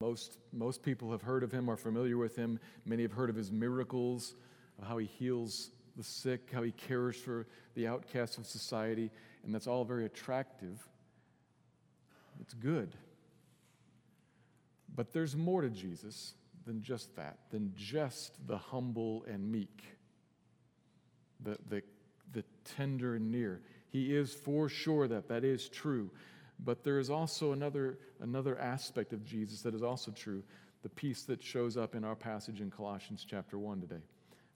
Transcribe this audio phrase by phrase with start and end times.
[0.00, 2.60] Most, most people have heard of him, are familiar with him.
[2.84, 4.36] Many have heard of his miracles,
[4.80, 9.10] of how he heals the sick, how he cares for the outcasts of society,
[9.44, 10.88] and that's all very attractive.
[12.40, 12.94] It's good.
[14.94, 16.34] But there's more to Jesus
[16.64, 19.84] than just that, than just the humble and meek,
[21.40, 21.82] the, the,
[22.32, 22.44] the
[22.76, 23.60] tender and near.
[23.90, 26.10] He is for sure that that is true.
[26.64, 30.42] But there is also another, another aspect of Jesus that is also true
[30.82, 34.02] the peace that shows up in our passage in Colossians chapter 1 today.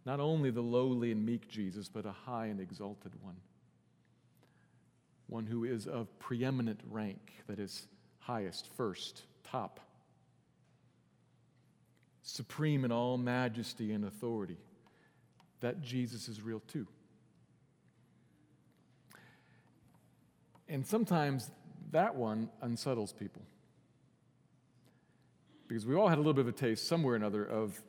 [0.04, 3.36] Not only the lowly and meek Jesus, but a high and exalted one
[5.28, 7.86] one who is of preeminent rank, that is,
[8.18, 9.80] highest, first, top,
[12.22, 14.58] supreme in all majesty and authority.
[15.60, 16.86] That Jesus is real too.
[20.68, 21.50] And sometimes
[21.90, 23.42] that one unsettles people.
[25.66, 27.80] Because we all had a little bit of a taste somewhere or another of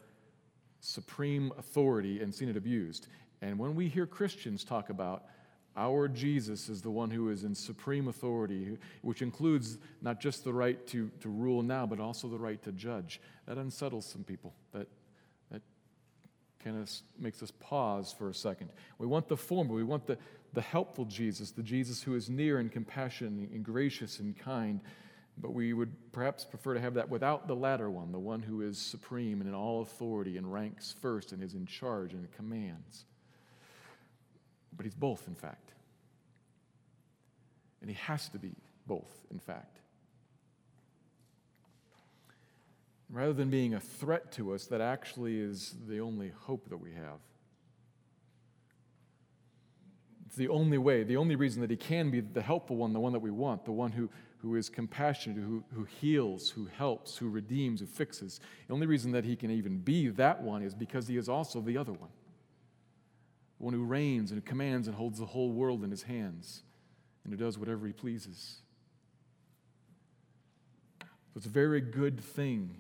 [0.82, 3.08] supreme authority and seen it abused.
[3.42, 5.26] And when we hear Christians talk about
[5.76, 10.54] our Jesus is the one who is in supreme authority, which includes not just the
[10.54, 13.22] right to, to rule now, but also the right to judge.
[13.48, 14.54] That unsettles some people.
[14.74, 14.88] That,
[15.52, 15.62] that
[16.64, 18.70] kind of makes us pause for a second.
[18.98, 20.18] We want the former, we want the,
[20.54, 24.82] the helpful Jesus, the Jesus who is near and compassionate and gracious and kind.
[25.38, 28.62] But we would perhaps prefer to have that without the latter one, the one who
[28.62, 33.06] is supreme and in all authority and ranks first and is in charge and commands.
[34.76, 35.74] But he's both, in fact.
[37.82, 39.80] And he has to be both, in fact.
[43.10, 46.92] Rather than being a threat to us, that actually is the only hope that we
[46.92, 47.20] have.
[50.28, 53.00] It's the only way, the only reason that he can be the helpful one, the
[53.00, 57.18] one that we want, the one who, who is compassionate, who, who heals, who helps,
[57.18, 58.40] who redeems, who fixes.
[58.68, 61.62] The only reason that he can even be that one is because he is also
[61.62, 62.12] the other one
[63.60, 66.64] one who reigns and commands and holds the whole world in his hands,
[67.24, 68.62] and who does whatever he pleases.
[71.02, 72.76] So it's a very good thing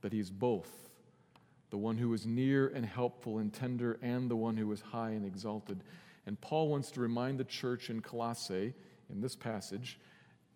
[0.00, 0.88] that he's both
[1.70, 5.10] the one who is near and helpful and tender, and the one who is high
[5.10, 5.84] and exalted.
[6.26, 8.74] And Paul wants to remind the church in Colossae,
[9.10, 9.98] in this passage,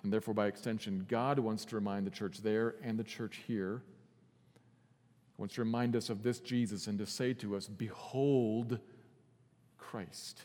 [0.02, 3.82] and therefore by extension, God wants to remind the church there and the church here,
[5.38, 8.78] wants to remind us of this Jesus and to say to us, Behold,
[9.92, 10.40] Christ.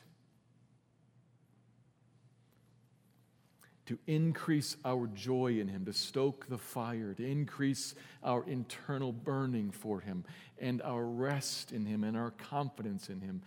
[3.86, 9.72] To increase our joy in Him, to stoke the fire, to increase our internal burning
[9.72, 10.26] for Him,
[10.60, 13.42] and our rest in Him, and our confidence in Him.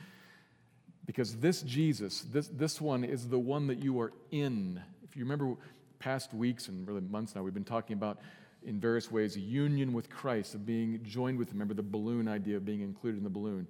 [1.05, 4.81] Because this Jesus, this, this one is the one that you are in.
[5.05, 5.55] If you remember
[5.99, 8.21] past weeks and really months now, we've been talking about
[8.65, 11.57] in various ways union with Christ, of being joined with, Him.
[11.57, 13.67] remember the balloon idea of being included in the balloon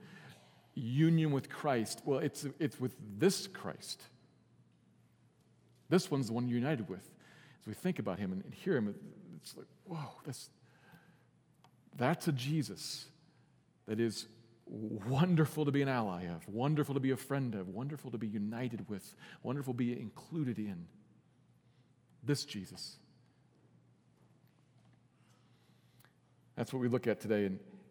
[0.75, 2.03] union with Christ.
[2.05, 4.03] Well, it's, it's with this Christ.
[5.89, 7.03] This one's the one united with.
[7.61, 8.95] As we think about him and, and hear him,
[9.37, 10.49] it's like, whoa, that's,
[11.97, 13.07] that's a Jesus
[13.87, 14.27] that is
[14.67, 18.29] wonderful to be an ally of, wonderful to be a friend of, wonderful to be
[18.29, 20.87] united with, wonderful to be included in.
[22.23, 22.97] This Jesus.
[26.55, 27.51] That's what we look at today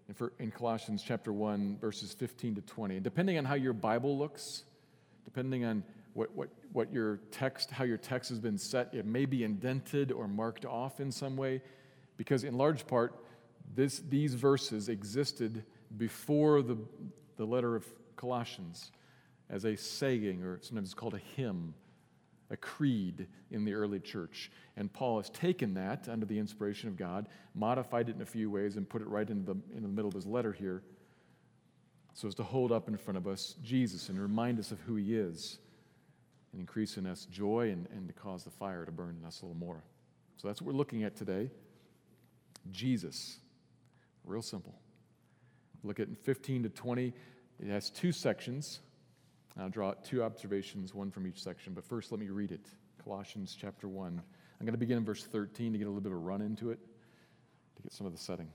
[0.09, 2.96] in, for, in Colossians chapter 1, verses 15 to 20.
[2.96, 4.64] And depending on how your Bible looks,
[5.24, 5.84] depending on
[6.14, 10.12] what, what, what your text, how your text has been set, it may be indented
[10.12, 11.62] or marked off in some way,
[12.18, 13.24] because in large part,
[13.75, 15.64] this, these verses existed
[15.96, 16.75] before the,
[17.38, 18.92] the letter of Colossians
[19.50, 21.75] as a saying, or sometimes it's called a hymn
[22.52, 24.51] a creed in the early church.
[24.75, 28.50] And Paul has taken that under the inspiration of God, modified it in a few
[28.50, 30.84] ways, and put it right in the, in the middle of his letter here
[32.13, 34.96] so as to hold up in front of us Jesus and remind us of who
[34.96, 35.60] he is
[36.51, 39.42] and increase in us joy and, and to cause the fire to burn in us
[39.42, 39.84] a little more.
[40.38, 41.50] So that's what we're looking at today.
[42.72, 43.38] Jesus.
[44.25, 44.74] Real simple.
[45.84, 47.13] Look at 15 to 20.
[47.62, 48.80] It has two sections.
[49.61, 51.73] I'll draw two observations, one from each section.
[51.73, 52.65] But first, let me read it
[53.03, 54.21] Colossians chapter 1.
[54.59, 56.41] I'm going to begin in verse 13 to get a little bit of a run
[56.41, 56.79] into it,
[57.75, 58.50] to get some of the setting.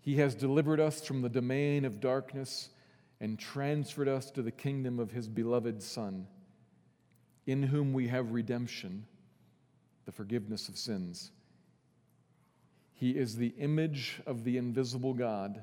[0.00, 2.68] He has delivered us from the domain of darkness
[3.20, 6.26] and transferred us to the kingdom of his beloved Son,
[7.46, 9.06] in whom we have redemption,
[10.04, 11.30] the forgiveness of sins.
[12.94, 15.62] He is the image of the invisible God,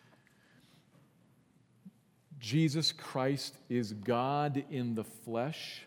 [2.41, 5.83] Jesus Christ is God in the flesh,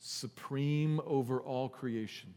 [0.00, 2.34] supreme over all creation.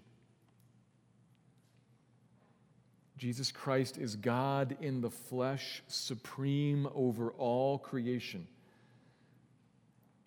[3.17, 8.45] Jesus Christ is God in the flesh, supreme over all creation.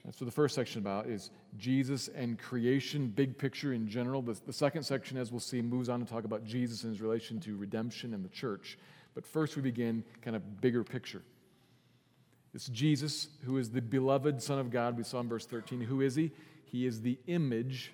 [0.05, 4.21] That's what the first section about is Jesus and creation, big picture in general.
[4.21, 7.01] The, the second section, as we'll see, moves on to talk about Jesus and his
[7.01, 8.79] relation to redemption and the church.
[9.15, 11.23] But first we begin kind of bigger picture.
[12.57, 14.97] It's Jesus, who is the beloved Son of God.
[14.97, 15.83] We saw in verse 13.
[15.83, 16.31] Who is he?
[16.65, 17.93] He is the image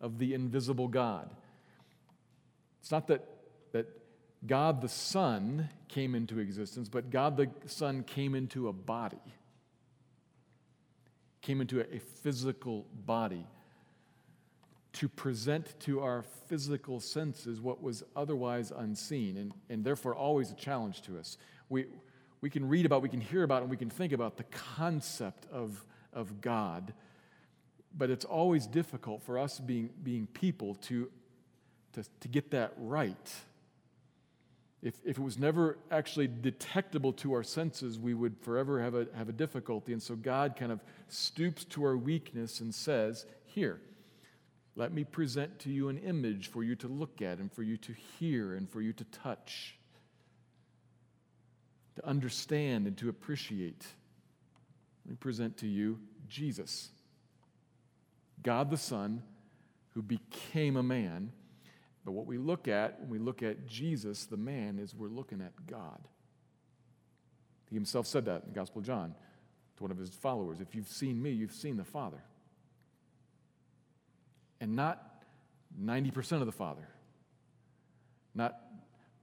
[0.00, 1.28] of the invisible God.
[2.80, 3.22] It's not that,
[3.72, 3.86] that
[4.46, 9.20] God the Son came into existence, but God the Son came into a body,
[11.42, 13.46] came into a, physical body
[14.94, 20.54] to present to our physical senses what was otherwise unseen, and, and therefore always a
[20.54, 21.36] challenge to us.
[21.68, 21.88] We,
[22.42, 24.42] we can read about, we can hear about, and we can think about the
[24.76, 26.92] concept of, of God,
[27.96, 31.08] but it's always difficult for us being, being people to,
[31.92, 33.32] to, to get that right.
[34.82, 39.06] If, if it was never actually detectable to our senses, we would forever have a,
[39.16, 39.92] have a difficulty.
[39.92, 43.80] And so God kind of stoops to our weakness and says, Here,
[44.74, 47.76] let me present to you an image for you to look at and for you
[47.76, 49.76] to hear and for you to touch
[51.96, 53.86] to understand and to appreciate.
[55.04, 55.98] Let me present to you
[56.28, 56.90] Jesus,
[58.42, 59.22] God the Son,
[59.90, 61.32] who became a man.
[62.04, 65.40] But what we look at when we look at Jesus, the man, is we're looking
[65.40, 66.00] at God.
[67.68, 69.14] He himself said that in the Gospel of John
[69.76, 72.22] to one of his followers If you've seen me, you've seen the Father.
[74.60, 75.24] And not
[75.80, 76.86] 90% of the Father,
[78.34, 78.56] not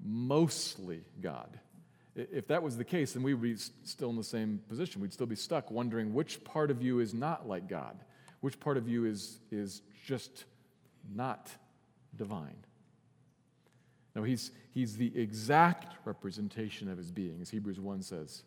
[0.03, 1.59] mostly God
[2.31, 5.01] if that was the case, then we would be still in the same position.
[5.01, 7.97] We'd still be stuck wondering which part of you is not like God,
[8.41, 10.45] which part of you is, is just
[11.13, 11.49] not
[12.15, 12.65] divine.
[14.15, 18.43] No, he's, he's the exact representation of his being, as Hebrews 1 says.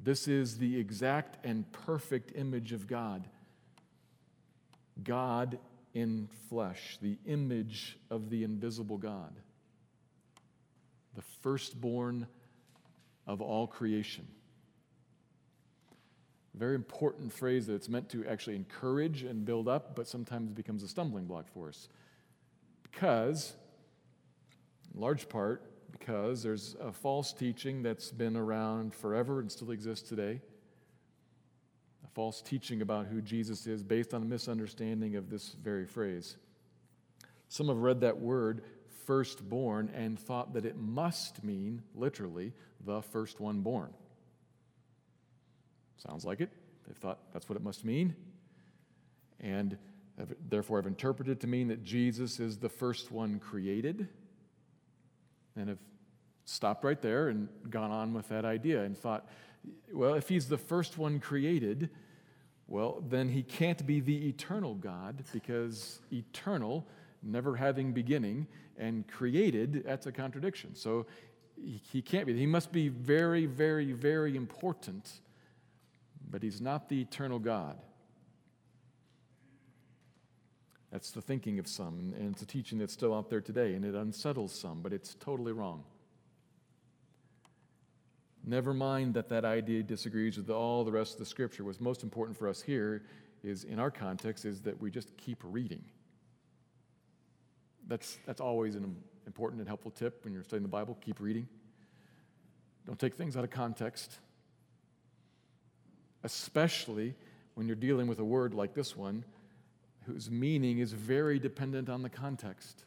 [0.00, 3.28] This is the exact and perfect image of God.
[5.02, 5.58] God
[5.92, 9.32] in flesh, the image of the invisible God,
[11.14, 12.26] the firstborn
[13.26, 14.26] of all creation.
[16.54, 20.52] A very important phrase that it's meant to actually encourage and build up, but sometimes
[20.52, 21.88] becomes a stumbling block for us.
[22.82, 23.54] Because,
[24.94, 30.08] in large part, because there's a false teaching that's been around forever and still exists
[30.08, 30.40] today.
[32.04, 36.36] A false teaching about who Jesus is based on a misunderstanding of this very phrase.
[37.48, 38.62] Some have read that word
[39.06, 42.52] firstborn and thought that it must mean, literally,
[42.84, 43.92] the first one born.
[45.96, 46.50] Sounds like it.
[46.86, 48.14] They've thought that's what it must mean.
[49.40, 49.78] And
[50.18, 54.08] have, therefore have interpreted to mean that Jesus is the first one created.
[55.56, 55.78] And have
[56.44, 59.28] stopped right there and gone on with that idea and thought,
[59.92, 61.90] well, if he's the first one created,
[62.66, 66.86] well, then he can't be the eternal God because eternal,
[67.22, 68.46] never having beginning,
[68.78, 70.74] and created, that's a contradiction.
[70.74, 71.06] So
[71.56, 72.36] he, he can't be.
[72.36, 75.10] He must be very, very, very important,
[76.30, 77.78] but he's not the eternal God.
[80.90, 83.84] That's the thinking of some, and it's a teaching that's still out there today, and
[83.84, 85.82] it unsettles some, but it's totally wrong.
[88.46, 91.64] Never mind that that idea disagrees with all the rest of the scripture.
[91.64, 93.02] What's most important for us here
[93.42, 95.82] is, in our context, is that we just keep reading.
[97.86, 100.96] That's, that's always an important and helpful tip when you're studying the Bible.
[101.00, 101.48] Keep reading.
[102.86, 104.18] Don't take things out of context,
[106.22, 107.14] especially
[107.54, 109.24] when you're dealing with a word like this one,
[110.06, 112.84] whose meaning is very dependent on the context.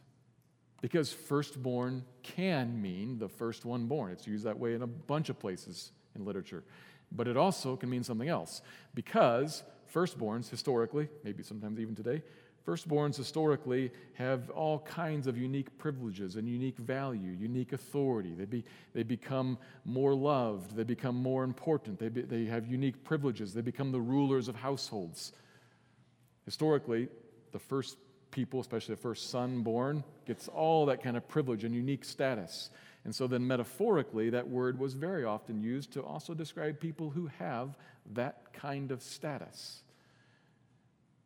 [0.80, 4.12] Because firstborn can mean the first one born.
[4.12, 6.62] It's used that way in a bunch of places in literature.
[7.10, 8.62] But it also can mean something else.
[8.94, 12.22] Because firstborns, historically, maybe sometimes even today,
[12.68, 18.34] firstborns historically have all kinds of unique privileges and unique value, unique authority.
[18.34, 19.56] They, be, they become
[19.86, 24.00] more loved, they become more important, they, be, they have unique privileges, they become the
[24.00, 25.32] rulers of households.
[26.44, 27.08] Historically,
[27.52, 27.96] the first
[28.30, 32.68] people, especially the first son born, gets all that kind of privilege and unique status.
[33.04, 37.30] And so then, metaphorically, that word was very often used to also describe people who
[37.38, 37.78] have
[38.12, 39.82] that kind of status,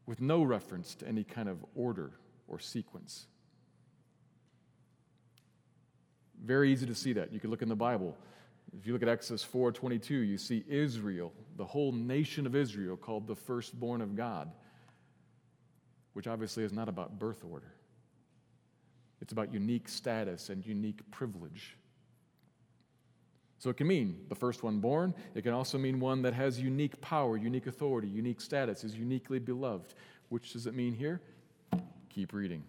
[0.06, 2.12] with no reference to any kind of order
[2.48, 3.26] or sequence.
[6.42, 7.32] Very easy to see that.
[7.32, 8.16] You can look in the Bible.
[8.78, 13.26] If you look at Exodus 4:22, you see Israel, the whole nation of Israel, called
[13.26, 14.50] the firstborn of God
[16.12, 17.72] which obviously is not about birth order.
[19.20, 21.76] It's about unique status and unique privilege.
[23.62, 25.14] So it can mean the first one born.
[25.36, 29.38] It can also mean one that has unique power, unique authority, unique status, is uniquely
[29.38, 29.94] beloved.
[30.30, 31.20] Which does it mean here?
[32.08, 32.64] Keep reading.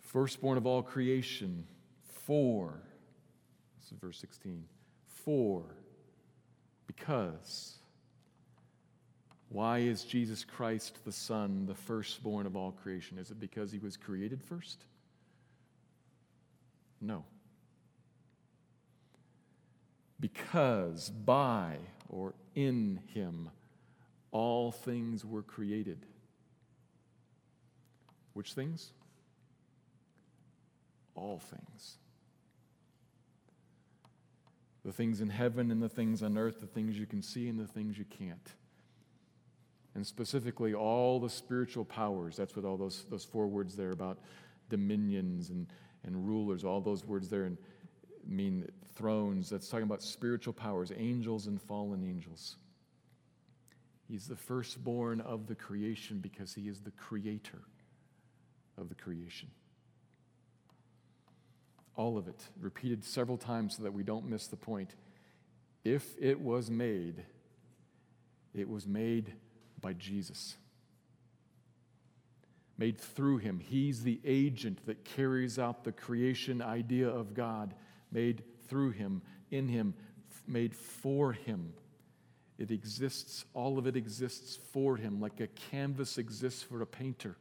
[0.00, 1.64] Firstborn of all creation,
[2.02, 2.82] for,
[3.80, 4.64] this is verse 16,
[5.06, 5.62] for,
[6.88, 7.76] because
[9.50, 13.18] why is Jesus Christ the Son, the firstborn of all creation?
[13.18, 14.86] Is it because he was created first?
[17.00, 17.24] No.
[20.20, 21.76] Because by
[22.08, 23.50] or in him
[24.30, 25.98] all things were created.
[28.32, 28.90] Which things?
[31.14, 31.98] All things.
[34.84, 37.58] The things in heaven and the things on earth, the things you can see and
[37.58, 38.50] the things you can't
[39.94, 42.36] and specifically all the spiritual powers.
[42.36, 44.18] That's what all those, those four words there about
[44.68, 45.66] dominions and,
[46.04, 47.50] and rulers, all those words there
[48.26, 49.50] mean thrones.
[49.50, 52.56] That's talking about spiritual powers, angels and fallen angels.
[54.08, 57.62] He's the firstborn of the creation because he is the creator
[58.76, 59.50] of the creation.
[61.96, 64.94] All of it, repeated several times so that we don't miss the point.
[65.84, 67.24] If it was made,
[68.52, 69.32] it was made
[69.80, 70.56] by Jesus.
[72.76, 73.60] Made through him.
[73.60, 77.74] He's the agent that carries out the creation idea of God,
[78.10, 79.94] made through him, in him,
[80.46, 81.72] made for him.
[82.58, 87.36] It exists, all of it exists for him, like a canvas exists for a painter.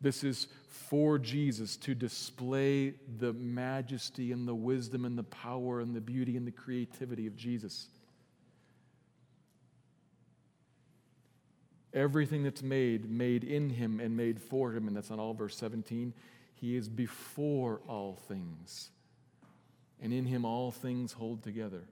[0.00, 5.94] This is for Jesus to display the majesty and the wisdom and the power and
[5.94, 7.88] the beauty and the creativity of Jesus.
[11.98, 14.86] Everything that's made, made in him and made for him.
[14.86, 16.14] And that's on all verse 17.
[16.54, 18.90] He is before all things.
[20.00, 21.82] And in him all things hold together.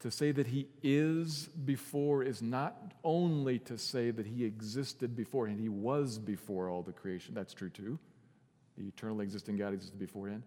[0.00, 2.74] To say that he is before is not
[3.04, 7.34] only to say that he existed before and he was before all the creation.
[7.34, 7.98] That's true too.
[8.78, 10.42] The eternally existing God existed beforehand.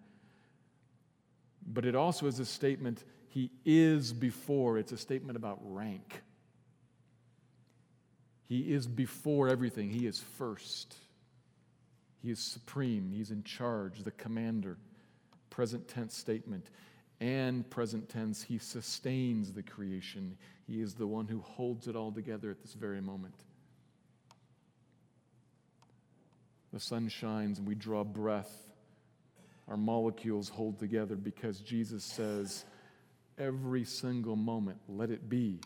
[1.67, 4.79] But it also is a statement, he is before.
[4.79, 6.24] It's a statement about rank.
[8.48, 10.96] He is before everything, He is first.
[12.22, 14.77] He is supreme, He's in charge, the commander.
[15.50, 16.68] Present tense statement.
[17.20, 20.38] And present tense, He sustains the creation.
[20.68, 23.36] He is the one who holds it all together at this very moment.
[26.74, 28.51] The sun shines and we draw breath.
[29.68, 32.66] Our molecules hold together because Jesus says,
[33.38, 35.60] every single moment, let it be.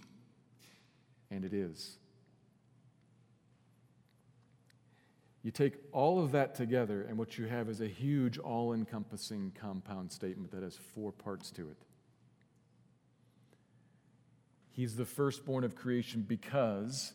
[1.30, 1.98] And it is.
[5.44, 9.54] You take all of that together, and what you have is a huge, all encompassing
[9.60, 11.78] compound statement that has four parts to it.
[14.72, 17.14] He's the firstborn of creation because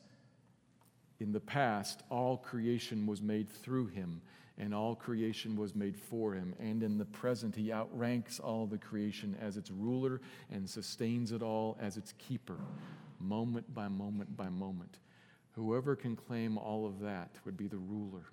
[1.20, 4.20] in the past, all creation was made through him,
[4.58, 6.54] and all creation was made for him.
[6.58, 11.42] And in the present, he outranks all the creation as its ruler and sustains it
[11.42, 12.58] all as its keeper,
[13.18, 14.98] moment by moment by moment.
[15.56, 18.26] Whoever can claim all of that would be the ruler.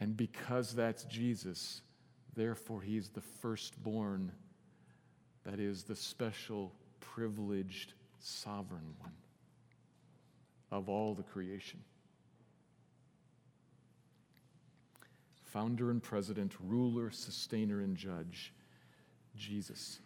[0.00, 1.82] And because that's Jesus,
[2.34, 4.32] therefore he's the firstborn,
[5.44, 9.12] that is the special privileged sovereign one
[10.72, 11.78] of all the creation.
[15.44, 18.52] Founder and president, ruler, sustainer, and judge,
[19.36, 20.00] Jesus.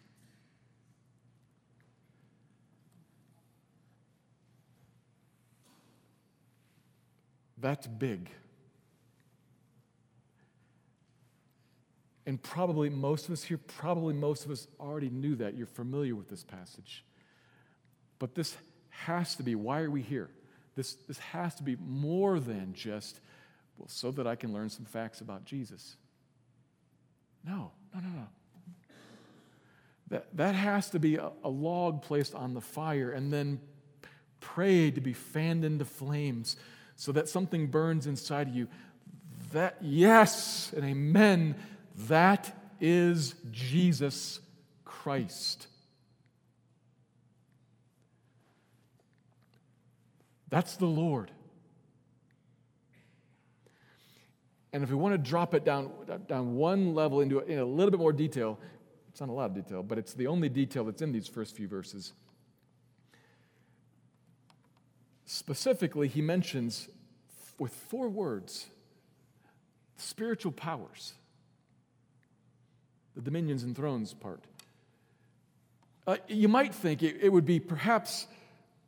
[7.61, 8.31] That's big.
[12.27, 15.57] And probably most of us here, probably most of us already knew that.
[15.57, 17.05] You're familiar with this passage.
[18.19, 18.57] But this
[18.91, 20.31] has to be why are we here?
[20.77, 23.21] This, this has to be more than just,
[23.77, 25.97] well, so that I can learn some facts about Jesus.
[27.45, 28.27] No, no, no, no.
[30.09, 33.61] That, that has to be a, a log placed on the fire and then
[34.41, 36.57] prayed to be fanned into flames
[37.01, 38.69] so that something burns inside of you.
[39.55, 41.55] That, yes, and amen,
[42.09, 44.39] that is Jesus
[44.85, 45.67] Christ.
[50.51, 51.31] That's the Lord.
[54.75, 55.91] And if we want to drop it down,
[56.29, 58.59] down one level into in a little bit more detail,
[59.09, 61.57] it's not a lot of detail, but it's the only detail that's in these first
[61.57, 62.13] few verses.
[65.33, 66.89] Specifically, he mentions
[67.57, 68.67] with four words
[69.97, 71.13] spiritual powers,
[73.15, 74.43] the dominions and thrones part.
[76.05, 78.27] Uh, you might think it, it would be perhaps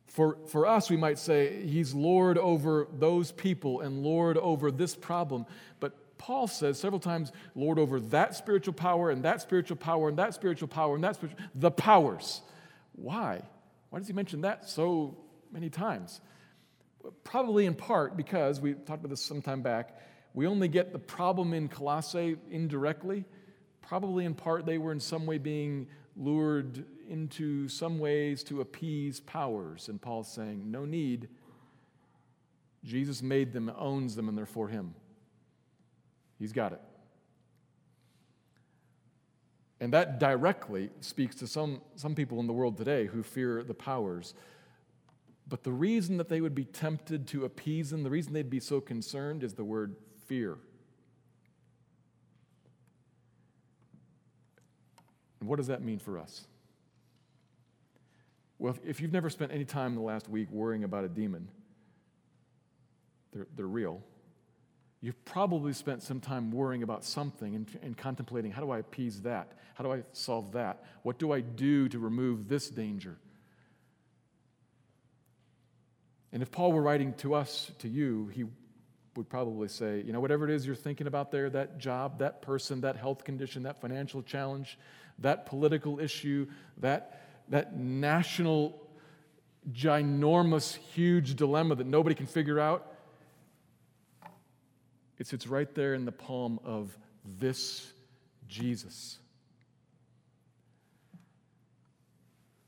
[0.07, 4.95] for, for us, we might say he's Lord over those people and Lord over this
[4.95, 5.45] problem.
[5.79, 10.19] But Paul says several times, Lord over that spiritual power and that spiritual power and
[10.19, 12.41] that spiritual power and that spiritual, the powers.
[12.97, 13.43] Why?
[13.91, 15.15] Why does he mention that so
[15.49, 16.19] many times?
[17.23, 19.99] Probably in part because we talked about this some time back.
[20.33, 23.25] We only get the problem in Colossae indirectly.
[23.81, 29.19] Probably in part they were in some way being lured into some ways to appease
[29.19, 29.89] powers.
[29.89, 31.27] And Paul's saying, no need.
[32.83, 34.95] Jesus made them, owns them, and they're for him.
[36.39, 36.81] He's got it.
[39.79, 43.73] And that directly speaks to some, some people in the world today who fear the
[43.73, 44.33] powers.
[45.47, 48.59] But the reason that they would be tempted to appease them, the reason they'd be
[48.59, 50.57] so concerned is the word fear.
[55.39, 56.47] And what does that mean for us?
[58.57, 61.49] Well, if you've never spent any time in the last week worrying about a demon,
[63.33, 64.01] they're, they're real.
[65.01, 69.21] You've probably spent some time worrying about something and, and contemplating how do I appease
[69.23, 69.51] that?
[69.73, 70.81] How do I solve that?
[71.01, 73.17] What do I do to remove this danger?
[76.33, 78.45] And if Paul were writing to us, to you, he
[79.15, 82.41] would probably say, you know, whatever it is you're thinking about there, that job, that
[82.41, 84.79] person, that health condition, that financial challenge,
[85.19, 88.81] that political issue, that, that national,
[89.71, 92.95] ginormous, huge dilemma that nobody can figure out,
[95.19, 97.93] it sits right there in the palm of this
[98.47, 99.19] Jesus,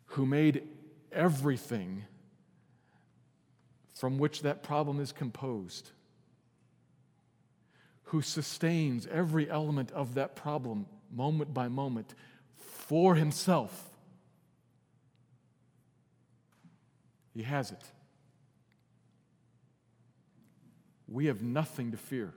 [0.05, 0.67] who made
[1.11, 2.03] everything
[3.95, 5.89] from which that problem is composed,
[8.03, 12.13] who sustains every element of that problem moment by moment
[12.57, 13.89] for himself.
[17.33, 17.83] He has it.
[21.07, 22.33] We have nothing to fear.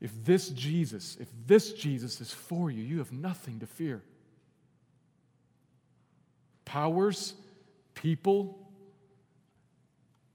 [0.00, 4.02] If this Jesus, if this Jesus is for you, you have nothing to fear.
[6.64, 7.34] Powers,
[8.02, 8.70] people,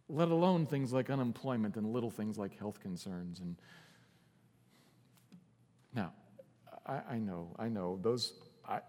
[0.10, 3.56] let alone things like unemployment and little things like health concerns and
[5.96, 6.12] now
[6.86, 8.00] I, I know, I know.
[8.02, 8.34] Those,
[8.68, 8.80] I,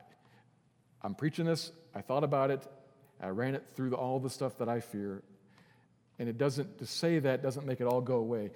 [1.03, 1.73] I'm preaching this.
[1.95, 2.67] I thought about it.
[3.21, 5.23] I ran it through all the stuff that I fear.
[6.19, 8.51] And it doesn't, to say that doesn't make it all go away.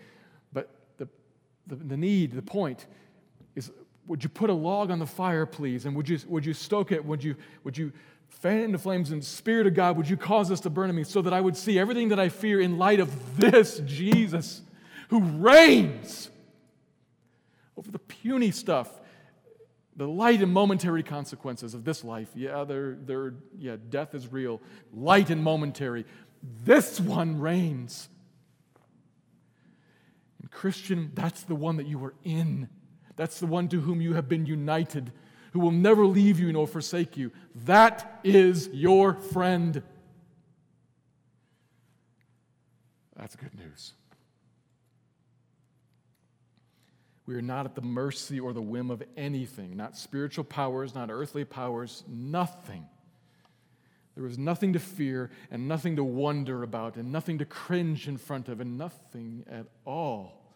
[0.52, 1.08] But the,
[1.66, 2.86] the, the need, the point
[3.54, 3.70] is
[4.06, 5.84] would you put a log on the fire, please?
[5.84, 7.04] And would you, would you stoke it?
[7.04, 7.92] Would you, would you
[8.28, 9.10] fan into flames?
[9.10, 11.40] And Spirit of God, would you cause us to burn in me so that I
[11.40, 14.62] would see everything that I fear in light of this Jesus
[15.08, 16.30] who reigns
[17.76, 18.90] over the puny stuff
[19.98, 22.28] the light and momentary consequences of this life.
[22.34, 24.62] Yeah, they're, they're, yeah, death is real.
[24.94, 26.06] Light and momentary.
[26.64, 28.08] This one reigns.
[30.40, 32.68] And Christian, that's the one that you are in.
[33.16, 35.10] That's the one to whom you have been united,
[35.52, 37.32] who will never leave you nor forsake you.
[37.66, 39.82] That is your friend.
[43.16, 43.94] That's good news.
[47.26, 51.10] We are not at the mercy or the whim of anything, not spiritual powers, not
[51.10, 52.86] earthly powers, nothing.
[54.16, 58.16] There is nothing to fear and nothing to wonder about and nothing to cringe in
[58.16, 60.54] front of and nothing at all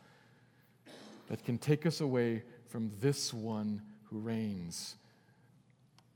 [1.28, 4.96] that can take us away from this one who reigns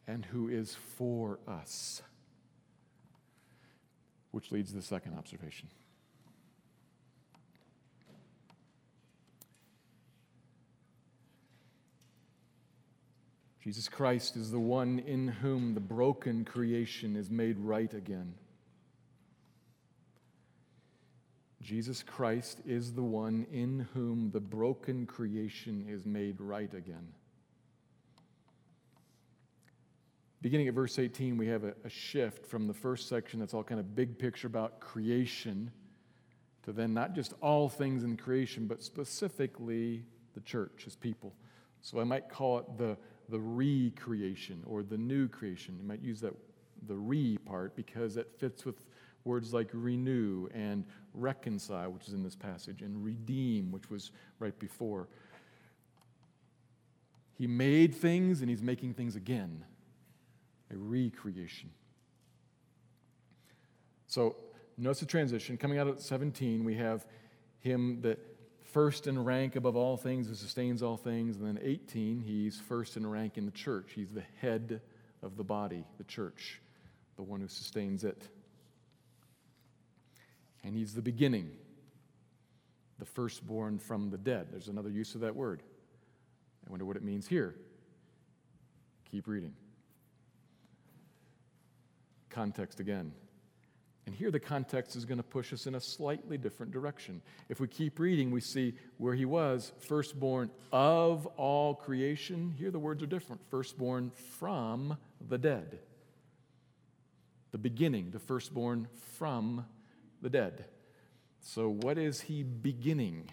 [0.06, 2.02] and who is for us.
[4.30, 5.68] Which leads to the second observation.
[13.62, 18.34] Jesus Christ is the one in whom the broken creation is made right again.
[21.62, 27.08] Jesus Christ is the one in whom the broken creation is made right again.
[30.42, 33.64] Beginning at verse 18, we have a, a, shift from the first section that's all
[33.64, 35.70] kind of big picture about creation
[36.62, 41.32] to then not just all things in creation, but specifically the church as people.
[41.80, 42.96] So I might call it the
[43.28, 45.76] the recreation or the new creation.
[45.78, 46.32] You might use that
[46.86, 48.76] the re part because it fits with
[49.24, 54.56] words like renew and reconcile, which is in this passage, and redeem, which was right
[54.58, 55.08] before.
[57.36, 59.64] He made things and he's making things again,
[60.72, 61.70] a recreation.
[64.06, 64.36] So,
[64.76, 65.56] notice the transition.
[65.56, 67.06] Coming out of 17, we have
[67.60, 68.18] him that
[68.64, 71.36] first in rank above all things who sustains all things.
[71.36, 73.92] And then 18, he's first in rank in the church.
[73.94, 74.80] He's the head
[75.22, 76.60] of the body, the church,
[77.16, 78.28] the one who sustains it.
[80.62, 81.50] And he's the beginning,
[82.98, 84.48] the firstborn from the dead.
[84.50, 85.62] There's another use of that word.
[86.66, 87.54] I wonder what it means here.
[89.10, 89.54] Keep reading.
[92.36, 93.12] Context again.
[94.04, 97.22] And here the context is going to push us in a slightly different direction.
[97.48, 102.54] If we keep reading, we see where he was firstborn of all creation.
[102.58, 105.78] Here the words are different firstborn from the dead.
[107.52, 109.64] The beginning, the firstborn from
[110.20, 110.66] the dead.
[111.40, 113.30] So, what is he beginning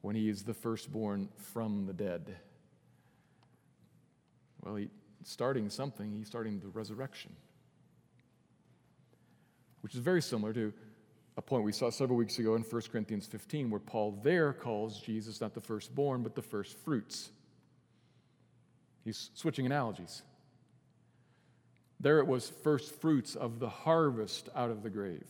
[0.00, 2.34] when he is the firstborn from the dead?
[4.62, 4.88] Well, he's
[5.22, 7.32] starting something, he's starting the resurrection
[9.80, 10.72] which is very similar to
[11.36, 15.00] a point we saw several weeks ago in 1 Corinthians 15, where Paul there calls
[15.00, 17.30] Jesus not the firstborn, but the first fruits.
[19.04, 20.22] He's switching analogies.
[21.98, 25.26] There it was first fruits of the harvest out of the grave.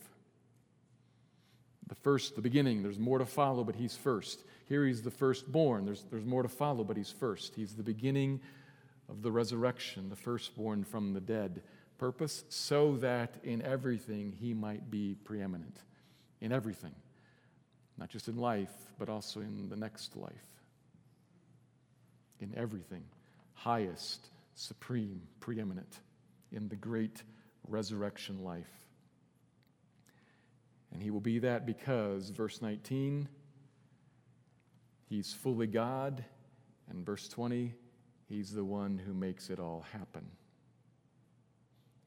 [1.87, 4.43] The first, the beginning, there's more to follow, but he's first.
[4.67, 5.85] Here he's the firstborn.
[5.85, 7.55] There's, there's more to follow, but he's first.
[7.55, 8.39] He's the beginning
[9.11, 11.61] of the resurrection, the firstborn from the dead
[11.97, 15.77] purpose so that in everything he might be preeminent.
[16.39, 16.95] In everything.
[17.97, 20.31] Not just in life, but also in the next life.
[22.39, 23.03] In everything.
[23.53, 25.99] Highest, supreme, preeminent.
[26.51, 27.21] In the great
[27.67, 28.71] resurrection life.
[30.91, 33.27] And he will be that because, verse 19,
[35.07, 36.23] he's fully God.
[36.89, 37.73] And verse 20,
[38.31, 40.25] he's the one who makes it all happen.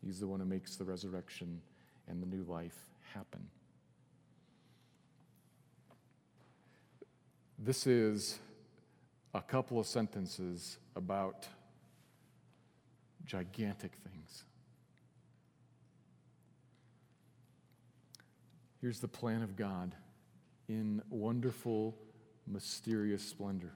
[0.02, 1.60] He's the one who makes the resurrection
[2.08, 2.78] and the new life
[3.12, 3.46] happen.
[7.58, 8.38] This is
[9.34, 11.46] a couple of sentences about
[13.26, 14.44] gigantic things.
[18.80, 19.94] Here's the plan of God
[20.68, 21.94] in wonderful,
[22.46, 23.72] mysterious splendor.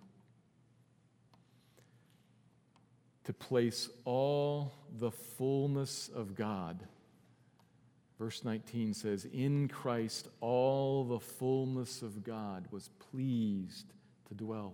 [3.28, 6.82] To place all the fullness of God.
[8.18, 13.92] Verse 19 says, In Christ all the fullness of God was pleased
[14.28, 14.72] to dwell.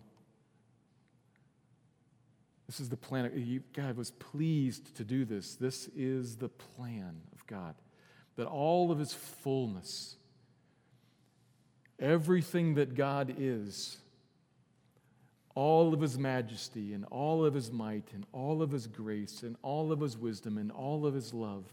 [2.68, 3.64] This is the plan.
[3.72, 5.56] God was pleased to do this.
[5.56, 7.74] This is the plan of God.
[8.36, 10.14] That all of his fullness,
[11.98, 13.96] everything that God is,
[15.54, 19.56] all of his majesty and all of his might and all of his grace and
[19.62, 21.64] all of his wisdom and all of his love,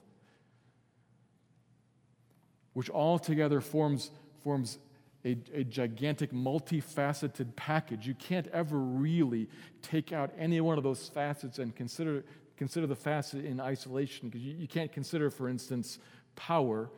[2.74, 4.12] which altogether forms,
[4.44, 4.78] forms
[5.26, 8.06] a, a gigantic, multifaceted package.
[8.06, 9.50] You can't ever really
[9.82, 12.24] take out any one of those facets and consider,
[12.58, 15.98] consider the facet in isolation because you, you can't consider, for instance,
[16.36, 16.92] power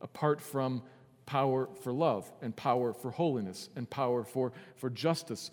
[0.00, 0.82] apart from
[1.26, 5.50] power for love and power for holiness and power for, for justice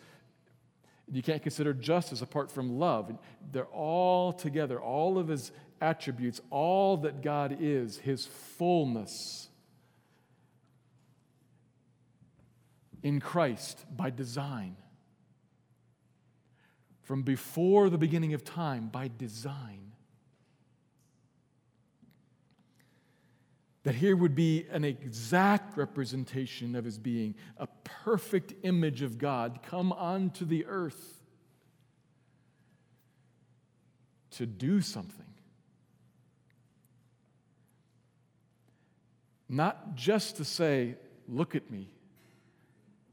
[1.11, 3.15] you can't consider justice apart from love.
[3.51, 9.49] They're all together, all of his attributes, all that God is, his fullness
[13.03, 14.77] in Christ by design.
[17.03, 19.84] From before the beginning of time, by design.
[23.85, 29.59] That here would be an exact representation of his being, a perfect image of God
[29.61, 31.21] come onto the earth
[34.31, 35.27] to do something.
[39.47, 40.95] Not just to say,
[41.29, 41.87] look at me,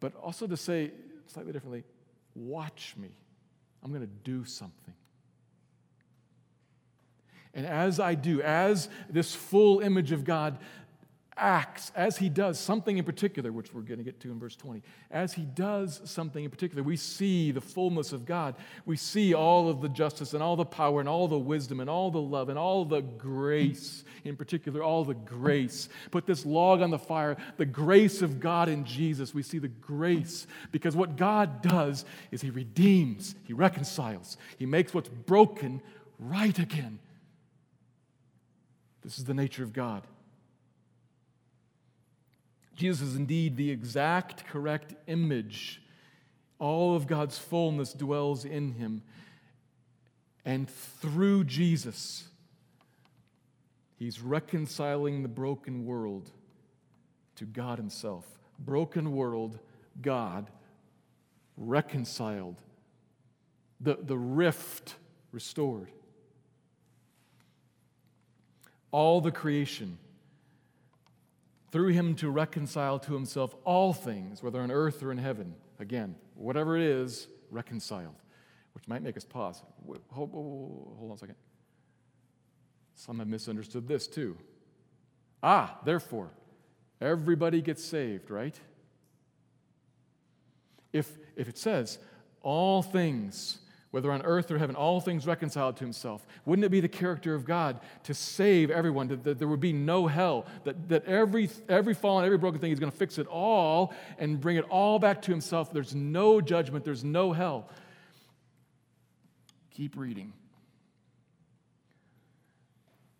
[0.00, 0.90] but also to say,
[1.26, 1.84] slightly differently,
[2.34, 3.10] watch me.
[3.84, 4.94] I'm going to do something.
[7.54, 10.58] And as I do, as this full image of God
[11.36, 14.56] acts, as he does something in particular, which we're going to get to in verse
[14.56, 18.54] 20, as he does something in particular, we see the fullness of God.
[18.84, 21.88] We see all of the justice and all the power and all the wisdom and
[21.88, 25.88] all the love and all the grace, in particular, all the grace.
[26.10, 29.34] Put this log on the fire, the grace of God in Jesus.
[29.34, 34.94] We see the grace because what God does is he redeems, he reconciles, he makes
[34.94, 35.82] what's broken
[36.18, 36.98] right again.
[39.02, 40.06] This is the nature of God.
[42.76, 45.82] Jesus is indeed the exact correct image.
[46.58, 49.02] All of God's fullness dwells in him.
[50.44, 52.24] And through Jesus,
[53.98, 56.30] he's reconciling the broken world
[57.36, 58.26] to God himself.
[58.58, 59.58] Broken world,
[60.00, 60.50] God,
[61.56, 62.60] reconciled.
[63.80, 64.96] The, the rift
[65.32, 65.88] restored.
[68.92, 69.98] All the creation
[71.72, 75.54] through him to reconcile to himself all things, whether on earth or in heaven.
[75.80, 78.14] Again, whatever it is, reconciled,
[78.74, 79.62] which might make us pause.
[79.86, 81.36] Hold, hold, hold on a second.
[82.94, 84.36] Some have misunderstood this too.
[85.42, 86.30] Ah, therefore,
[87.00, 88.58] everybody gets saved, right?
[90.92, 91.98] If, if it says,
[92.42, 93.58] all things
[93.92, 96.26] whether on earth or heaven, all things reconciled to himself.
[96.46, 99.72] Wouldn't it be the character of God to save everyone, that, that there would be
[99.72, 103.26] no hell, that, that every, every fallen, every broken thing, he's going to fix it
[103.26, 105.72] all and bring it all back to himself?
[105.72, 107.68] There's no judgment, there's no hell.
[109.70, 110.32] Keep reading.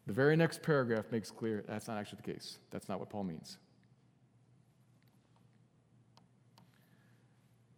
[0.07, 2.59] The very next paragraph makes clear that's not actually the case.
[2.71, 3.59] That's not what Paul means.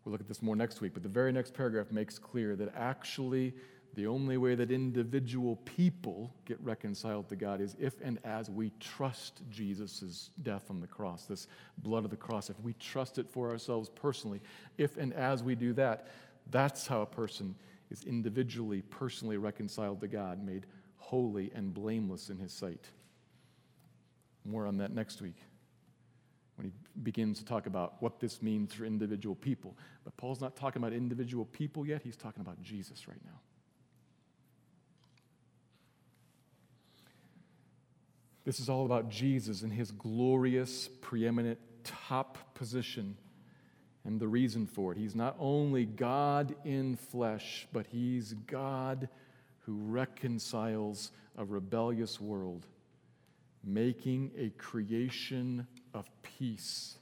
[0.04, 2.74] We'll look at this more next week, but the very next paragraph makes clear that
[2.76, 3.54] actually
[3.94, 8.72] the only way that individual people get reconciled to God is if and as we
[8.80, 11.46] trust Jesus' death on the cross, this
[11.78, 12.50] blood of the cross.
[12.50, 14.40] If we trust it for ourselves personally,
[14.78, 16.08] if and as we do that,
[16.50, 17.54] that's how a person
[17.90, 22.84] is individually, personally reconciled to God, made holy and blameless in his sight.
[24.44, 25.36] More on that next week
[26.56, 29.76] when he begins to talk about what this means for individual people.
[30.04, 33.40] But Paul's not talking about individual people yet, he's talking about Jesus right now.
[38.44, 43.16] This is all about Jesus and his glorious, preeminent top position
[44.04, 44.98] and the reason for it.
[44.98, 49.08] He's not only God in flesh, but he's God
[49.60, 52.66] who reconciles a rebellious world,
[53.64, 56.96] making a creation of peace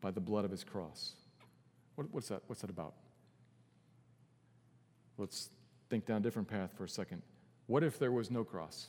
[0.00, 1.14] by the blood of his cross.
[1.96, 2.94] What, what's, that, what's that about?
[5.18, 5.48] Let's
[5.88, 7.22] think down a different path for a second.
[7.66, 8.88] What if there was no cross?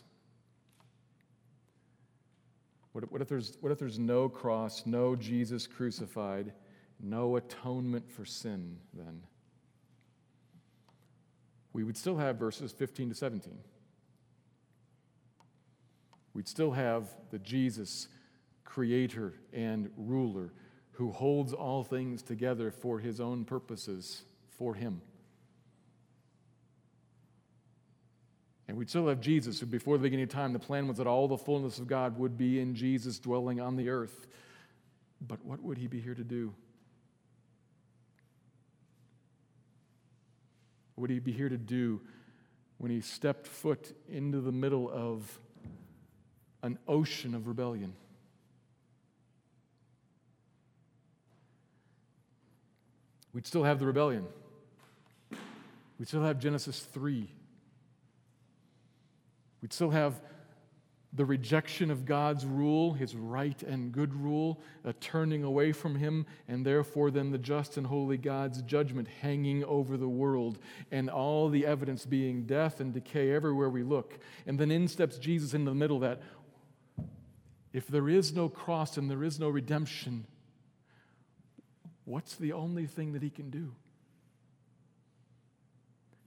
[2.93, 6.51] What what if, there's, what if there's no cross, no Jesus crucified,
[7.01, 9.21] no atonement for sin then?
[11.73, 13.57] We would still have verses 15 to 17
[16.33, 18.07] we'd still have the Jesus,
[18.63, 20.53] creator and ruler,
[20.93, 25.01] who holds all things together for his own purposes, for him.
[28.67, 31.07] And we'd still have Jesus, who before the beginning of time, the plan was that
[31.07, 34.27] all the fullness of God would be in Jesus dwelling on the earth.
[35.19, 36.53] But what would he be here to do?
[40.95, 41.99] What would he be here to do
[42.77, 45.39] when he stepped foot into the middle of
[46.63, 47.93] an ocean of rebellion.
[53.33, 54.25] We'd still have the rebellion.
[55.97, 57.29] We'd still have Genesis 3.
[59.61, 60.19] We'd still have
[61.13, 66.25] the rejection of God's rule, his right and good rule, a turning away from him,
[66.47, 70.57] and therefore then the just and holy God's judgment hanging over the world,
[70.89, 74.19] and all the evidence being death and decay everywhere we look.
[74.47, 76.21] And then in steps Jesus into the middle of that.
[77.73, 80.25] If there is no cross and there is no redemption,
[82.05, 83.71] What's the only thing that he can do?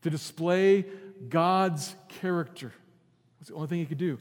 [0.03, 0.87] To display
[1.29, 2.73] God's character.
[3.39, 4.19] What's the only thing he could do?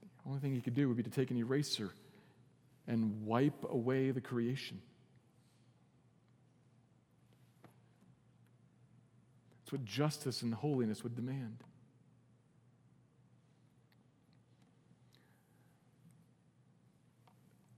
[0.00, 1.90] The only thing he could do would be to take an eraser
[2.86, 4.80] and wipe away the creation.
[9.62, 11.62] It's what justice and holiness would demand.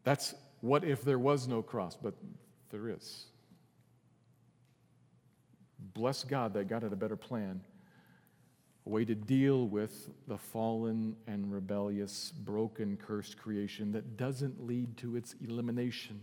[0.05, 2.15] That's what if there was no cross, but
[2.71, 3.27] there is.
[5.95, 7.61] Bless God that God had a better plan,
[8.87, 14.97] a way to deal with the fallen and rebellious, broken, cursed creation that doesn't lead
[14.99, 16.21] to its elimination,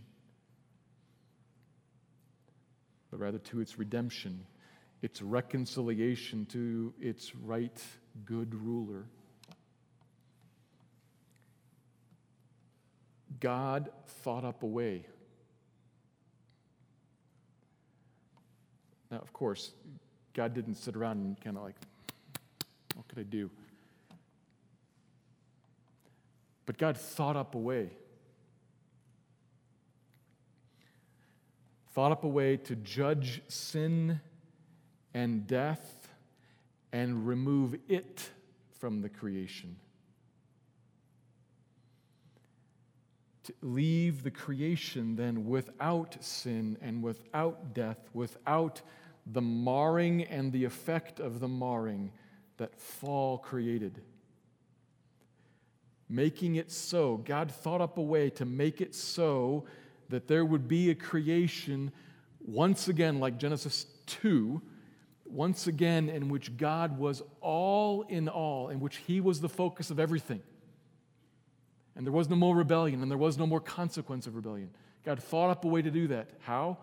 [3.10, 4.44] but rather to its redemption,
[5.02, 7.80] its reconciliation to its right,
[8.24, 9.06] good ruler.
[13.40, 15.04] God thought up a way.
[19.10, 19.72] Now, of course,
[20.34, 21.76] God didn't sit around and kind of like,
[22.94, 23.50] what could I do?
[26.66, 27.90] But God thought up a way.
[31.92, 34.20] Thought up a way to judge sin
[35.14, 36.08] and death
[36.92, 38.28] and remove it
[38.78, 39.76] from the creation.
[43.48, 48.82] To leave the creation then without sin and without death, without
[49.24, 52.12] the marring and the effect of the marring
[52.58, 54.02] that fall created.
[56.10, 59.64] Making it so, God thought up a way to make it so
[60.10, 61.90] that there would be a creation
[62.40, 64.60] once again, like Genesis 2,
[65.24, 69.90] once again, in which God was all in all, in which He was the focus
[69.90, 70.42] of everything.
[71.98, 74.70] And there was no more rebellion, and there was no more consequence of rebellion.
[75.04, 76.30] God thought up a way to do that.
[76.38, 76.78] How?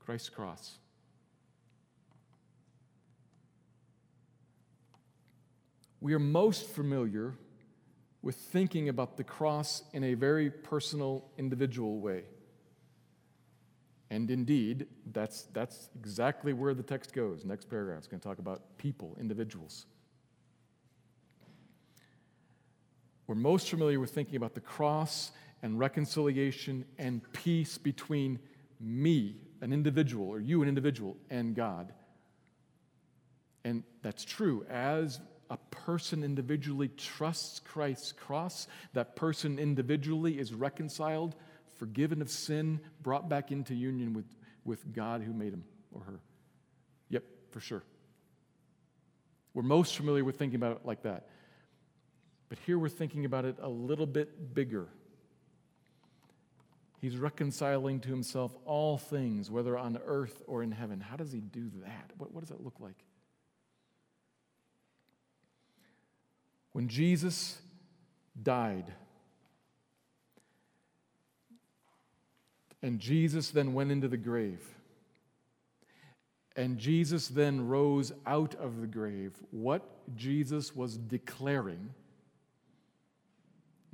[0.00, 0.76] Christ's cross.
[6.00, 7.34] We are most familiar
[8.22, 12.24] with thinking about the cross in a very personal, individual way.
[14.10, 17.44] And indeed, that's, that's exactly where the text goes.
[17.44, 19.86] Next paragraph is going to talk about people, individuals.
[23.26, 25.32] We're most familiar with thinking about the cross
[25.62, 28.38] and reconciliation and peace between
[28.80, 31.92] me, an individual, or you, an individual, and God.
[33.64, 34.66] And that's true.
[34.68, 41.34] As a person individually trusts Christ's cross, that person individually is reconciled,
[41.76, 44.26] forgiven of sin, brought back into union with,
[44.64, 46.20] with God who made him or her.
[47.08, 47.82] Yep, for sure.
[49.54, 51.28] We're most familiar with thinking about it like that.
[52.48, 54.88] But here we're thinking about it a little bit bigger.
[57.00, 61.00] He's reconciling to himself all things, whether on earth or in heaven.
[61.00, 62.10] How does he do that?
[62.16, 62.96] What, what does that look like?
[66.72, 67.58] When Jesus
[68.42, 68.92] died,
[72.82, 74.66] and Jesus then went into the grave,
[76.56, 79.82] and Jesus then rose out of the grave, what
[80.16, 81.90] Jesus was declaring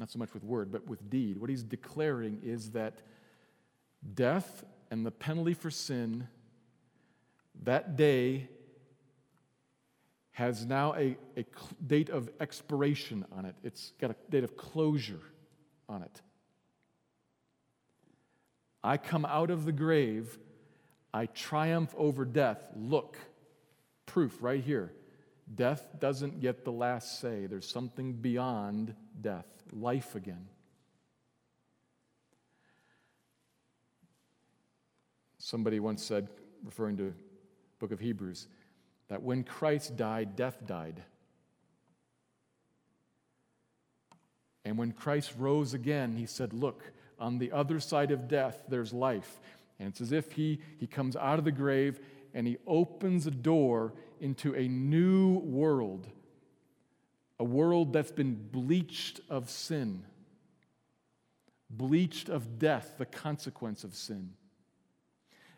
[0.01, 1.39] not so much with word, but with deed.
[1.39, 3.03] What he's declaring is that
[4.15, 6.27] death and the penalty for sin,
[7.65, 8.49] that day
[10.33, 11.45] has now a, a
[11.87, 13.55] date of expiration on it.
[13.63, 15.21] It's got a date of closure
[15.87, 16.23] on it.
[18.83, 20.39] I come out of the grave,
[21.13, 22.63] I triumph over death.
[22.75, 23.19] Look,
[24.07, 24.95] proof right here.
[25.55, 30.47] Death doesn't get the last say, there's something beyond death life again.
[35.39, 36.29] Somebody once said,
[36.65, 37.15] referring to
[37.79, 38.47] book of Hebrews,
[39.09, 41.03] that when Christ died, death died.
[44.65, 46.85] And when Christ rose again, he said, Look,
[47.19, 49.41] on the other side of death, there's life.
[49.79, 51.99] And it's as if he, he comes out of the grave
[52.35, 56.07] and he opens a door into a new world
[57.41, 60.05] a world that's been bleached of sin,
[61.71, 64.35] bleached of death, the consequence of sin.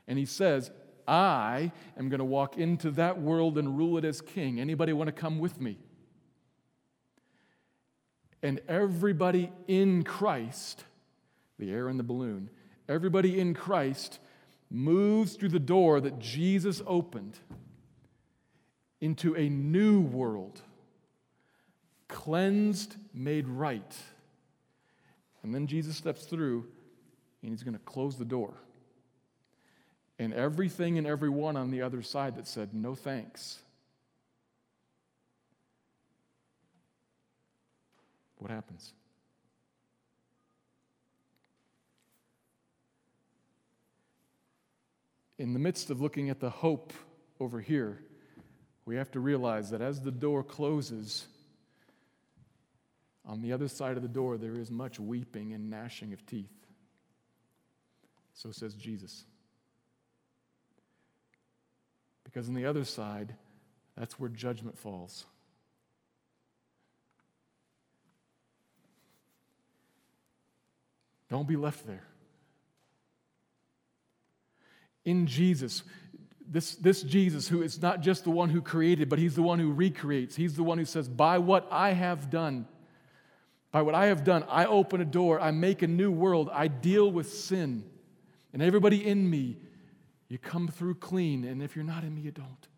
[0.06, 0.70] And he says,
[1.08, 4.60] I am going to walk into that world and rule it as king.
[4.60, 5.76] Anybody want to come with me?
[8.44, 10.84] And everybody in Christ,
[11.58, 12.48] the air in the balloon,
[12.88, 14.20] everybody in Christ
[14.70, 17.40] moves through the door that Jesus opened
[19.00, 20.62] into a new world
[22.12, 23.96] cleansed, made right.
[25.42, 26.66] And then Jesus steps through
[27.42, 28.54] and he's going to close the door
[30.18, 33.58] and everything and everyone on the other side that said, no thanks.
[38.36, 38.92] What happens?
[45.38, 46.92] In the midst of looking at the hope
[47.40, 47.98] over here,
[48.84, 51.26] we have to realize that as the door closes,
[53.24, 56.50] on the other side of the door, there is much weeping and gnashing of teeth.
[58.34, 59.24] So says Jesus.
[62.24, 63.34] Because on the other side,
[63.96, 65.26] that's where judgment falls.
[71.30, 72.04] Don't be left there.
[75.04, 75.82] In Jesus,
[76.46, 79.58] this, this Jesus, who is not just the one who created, but he's the one
[79.58, 80.36] who recreates.
[80.36, 82.66] He's the one who says, By what I have done,
[83.72, 86.68] by what I have done, I open a door, I make a new world, I
[86.68, 87.84] deal with sin.
[88.52, 89.56] And everybody in me,
[90.28, 92.68] you come through clean, and if you're not in me, you don't.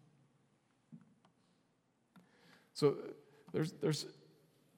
[2.73, 2.95] So
[3.53, 4.07] there's, there's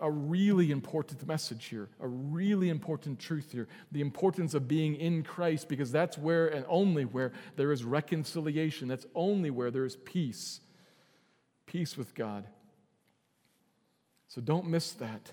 [0.00, 3.68] a really important message here, a really important truth here.
[3.92, 8.88] The importance of being in Christ, because that's where and only where there is reconciliation.
[8.88, 10.60] That's only where there is peace.
[11.66, 12.46] Peace with God.
[14.28, 15.32] So don't miss that.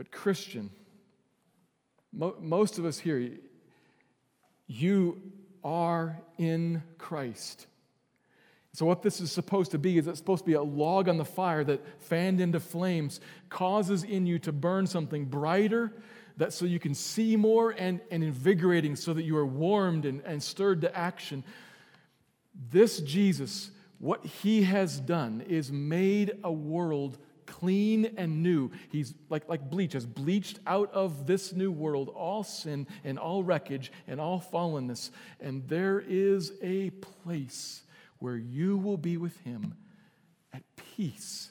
[0.00, 0.70] But, Christian,
[2.10, 3.32] mo- most of us here,
[4.66, 5.20] you
[5.62, 7.66] are in Christ.
[8.72, 11.18] So, what this is supposed to be is it's supposed to be a log on
[11.18, 13.20] the fire that, fanned into flames,
[13.50, 15.92] causes in you to burn something brighter,
[16.38, 20.22] that so you can see more and, and invigorating, so that you are warmed and,
[20.24, 21.44] and stirred to action.
[22.70, 27.18] This Jesus, what he has done is made a world
[27.50, 28.70] clean and new.
[28.90, 33.42] He's like, like bleach, has bleached out of this new world all sin and all
[33.42, 35.10] wreckage and all fallenness.
[35.40, 37.82] And there is a place
[38.20, 39.74] where you will be with him
[40.52, 40.62] at
[40.96, 41.50] peace.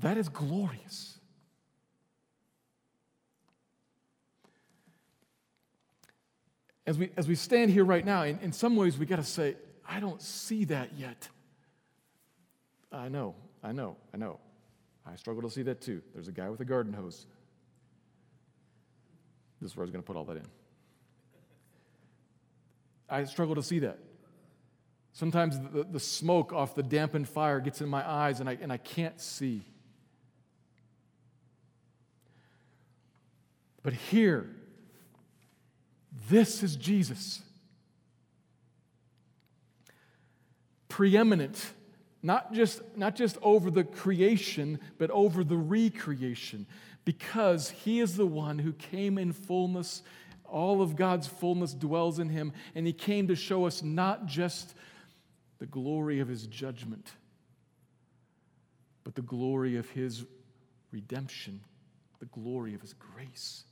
[0.00, 1.18] That is glorious.
[6.86, 9.22] As we, as we stand here right now, in, in some ways we got to
[9.22, 9.56] say,
[9.88, 11.28] I don't see that yet.
[12.92, 13.34] I know,
[13.64, 14.38] I know, I know.
[15.06, 16.02] I struggle to see that too.
[16.12, 17.26] There's a guy with a garden hose.
[19.60, 20.46] This is where I was going to put all that in.
[23.08, 23.98] I struggle to see that.
[25.12, 28.70] Sometimes the, the smoke off the dampened fire gets in my eyes and I, and
[28.70, 29.62] I can't see.
[33.82, 34.54] But here,
[36.28, 37.40] this is Jesus.
[40.88, 41.72] Preeminent,
[42.22, 46.66] not just, not just over the creation, but over the recreation
[47.08, 50.02] because he is the one who came in fullness.
[50.44, 54.74] All of God's fullness dwells in him, and he came to show us not just
[55.58, 57.12] the glory of his judgment,
[59.04, 60.26] but the glory of his
[60.90, 61.60] redemption,
[62.18, 63.64] the glory of his grace.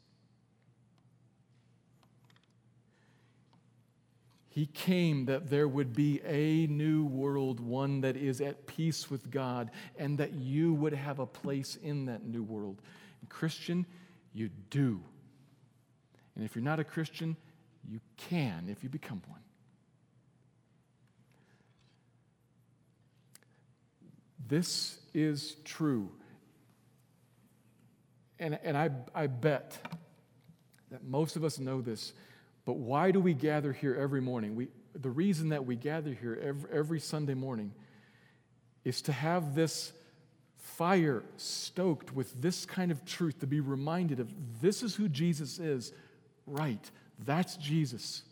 [4.57, 9.31] He came that there would be a new world, one that is at peace with
[9.31, 12.81] God, and that you would have a place in that new world.
[13.29, 13.85] Christian,
[14.33, 15.03] you do.
[16.35, 17.37] And if you're not a Christian,
[17.87, 19.41] you can if you become one.
[24.49, 26.09] This is true.
[28.39, 29.77] And, and I, I bet
[30.91, 32.15] that most of us know this,
[32.67, 34.57] but why do we gather here every morning?
[34.57, 37.73] We, the reason that we gather here every, every Sunday morning
[38.85, 39.93] is to have this
[40.57, 44.29] fire stoked with this kind of truth to be reminded of
[44.61, 45.93] this is who Jesus is.
[46.45, 46.91] Right,
[47.25, 48.23] that's Jesus.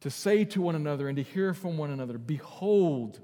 [0.00, 3.18] To say to one another and to hear from one another, behold,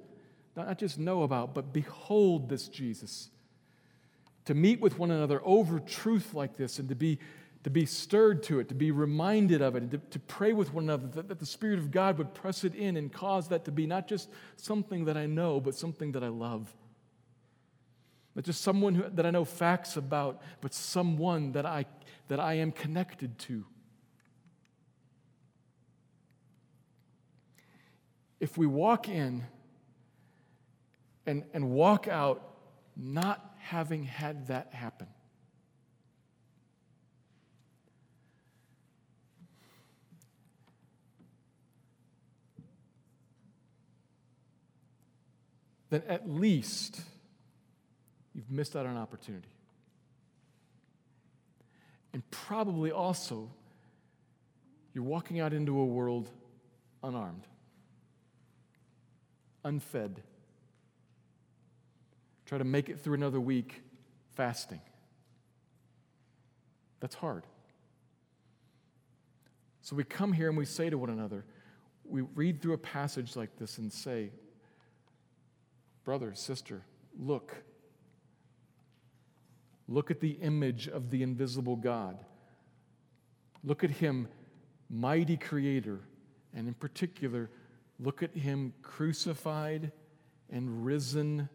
[0.56, 3.28] not just know about, but behold this Jesus.
[4.46, 7.18] To meet with one another over truth like this and to be,
[7.64, 10.72] to be stirred to it, to be reminded of it, and to, to pray with
[10.72, 13.64] one another that, that the Spirit of God would press it in and cause that
[13.64, 16.72] to be not just something that I know, but something that I love.
[18.34, 21.86] Not just someone who, that I know facts about, but someone that I,
[22.28, 23.64] that I am connected to.
[28.38, 29.44] If we walk in
[31.26, 32.54] and, and walk out
[32.96, 35.08] not having had that happen,
[45.90, 47.00] then at least
[48.34, 49.48] you've missed out on an opportunity.
[52.12, 53.50] And probably also,
[54.94, 56.28] you're walking out into a world
[57.02, 57.46] unarmed,
[59.64, 60.22] unfed.
[62.46, 63.82] Try to make it through another week
[64.34, 64.80] fasting.
[67.00, 67.44] That's hard.
[69.82, 71.44] So we come here and we say to one another,
[72.04, 74.30] we read through a passage like this and say,
[76.08, 76.80] Brother, sister,
[77.18, 77.54] look.
[79.86, 82.16] Look at the image of the invisible God.
[83.62, 84.26] Look at him,
[84.88, 86.00] mighty creator,
[86.54, 87.50] and in particular,
[88.00, 89.92] look at him crucified
[90.48, 91.50] and risen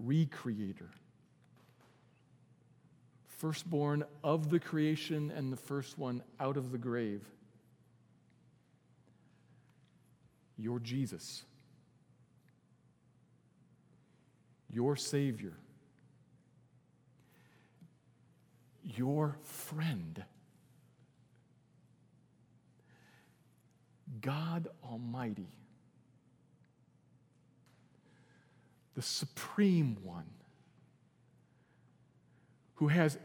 [0.00, 0.90] recreator.
[3.26, 7.24] Firstborn of the creation and the first one out of the grave.
[10.56, 11.42] Your Jesus,
[14.70, 15.54] your Savior,
[18.82, 20.24] your friend.
[24.20, 25.48] God Almighty,
[28.94, 30.30] the Supreme One,
[32.76, 33.18] who has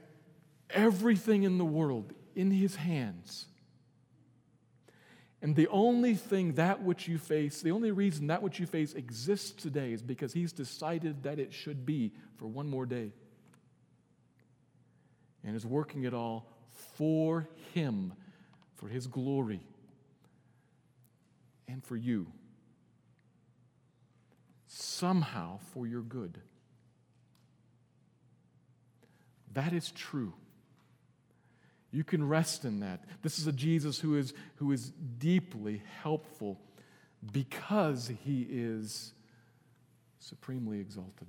[0.69, 3.47] everything in the world in His hands
[5.43, 8.93] and the only thing that which you face, the only reason that which you face
[8.93, 13.11] exists today is because He's decided that it should be for one more day.
[15.43, 16.47] And is working it all
[16.95, 18.13] for Him,
[18.75, 19.59] for His glory,
[21.67, 22.27] and for you.
[24.67, 26.39] Somehow for your good.
[29.51, 30.33] That is true.
[31.93, 33.03] You can rest in that.
[33.21, 36.59] This is a Jesus who is, who is deeply helpful
[37.31, 39.13] because he is
[40.17, 41.27] supremely exalted.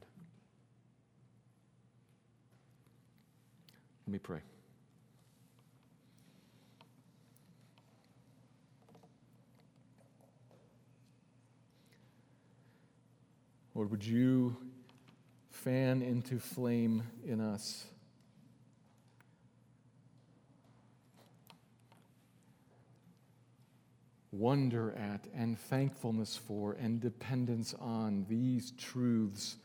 [4.06, 4.40] Let me pray.
[13.74, 14.56] Lord, would you
[15.50, 17.84] fan into flame in us
[24.38, 29.56] wonder at and thankfulness for and dependence on these truths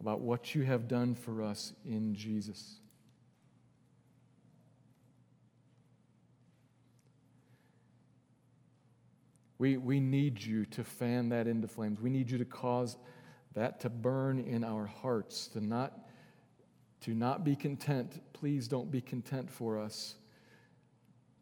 [0.00, 2.76] about what you have done for us in Jesus.
[9.58, 12.00] We, we need you to fan that into flames.
[12.00, 12.96] We need you to cause
[13.54, 15.98] that to burn in our hearts, to not,
[17.02, 18.22] to not be content.
[18.32, 20.14] Please don't be content for us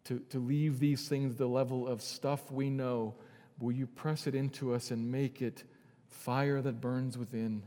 [0.09, 3.14] to, to leave these things the level of stuff we know,
[3.59, 5.64] will you press it into us and make it
[6.09, 7.62] fire that burns within?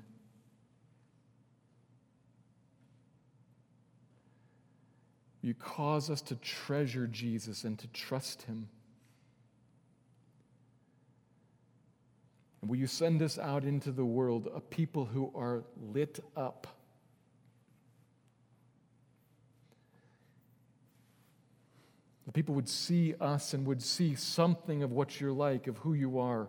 [5.43, 8.67] You cause us to treasure Jesus and to trust him.
[12.61, 16.65] And will you send us out into the world, a people who are lit up
[22.25, 25.93] The people would see us and would see something of what you're like, of who
[25.93, 26.47] you are.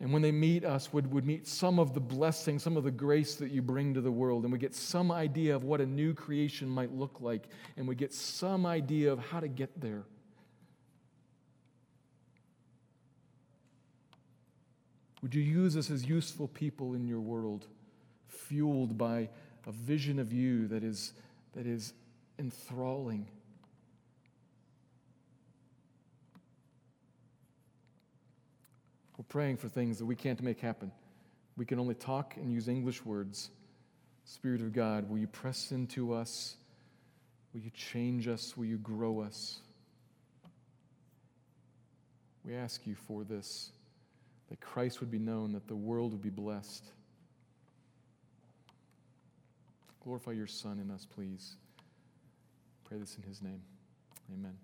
[0.00, 2.90] And when they meet us, would, would meet some of the blessing, some of the
[2.90, 4.44] grace that you bring to the world.
[4.44, 7.48] And we get some idea of what a new creation might look like.
[7.76, 10.04] And we get some idea of how to get there.
[15.22, 17.66] Would you use us as useful people in your world,
[18.28, 19.30] fueled by
[19.66, 21.14] a vision of you that is,
[21.54, 21.94] that is
[22.38, 23.26] enthralling?
[29.24, 30.92] We're praying for things that we can't make happen.
[31.56, 33.48] We can only talk and use English words.
[34.26, 36.56] Spirit of God, will you press into us?
[37.54, 38.54] Will you change us?
[38.54, 39.60] Will you grow us?
[42.44, 43.70] We ask you for this,
[44.50, 46.84] that Christ would be known, that the world would be blessed.
[50.02, 51.54] Glorify your Son in us, please.
[52.84, 53.62] Pray this in his name.
[54.30, 54.63] Amen.